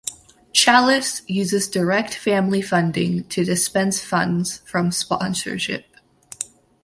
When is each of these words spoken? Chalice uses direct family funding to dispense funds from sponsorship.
Chalice 0.51 1.21
uses 1.27 1.67
direct 1.67 2.15
family 2.15 2.63
funding 2.63 3.23
to 3.25 3.45
dispense 3.45 4.01
funds 4.03 4.57
from 4.65 4.91
sponsorship. 4.91 5.95